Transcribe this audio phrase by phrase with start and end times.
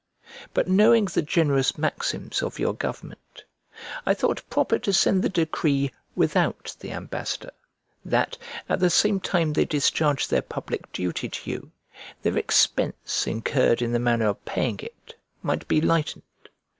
[0.55, 3.43] But knowing the generous maxims of your government,
[4.03, 7.51] I thought proper to send the decree without the ambassador,
[8.03, 8.35] that,
[8.67, 11.71] at the same time they discharged their public duty to you,
[12.23, 16.23] their expense incurred in the manner of paying it might be lightened.